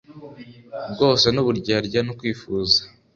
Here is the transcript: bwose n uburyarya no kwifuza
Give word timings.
bwose 0.91 1.25
n 1.35 1.37
uburyarya 1.43 1.99
no 2.07 2.13
kwifuza 2.19 2.79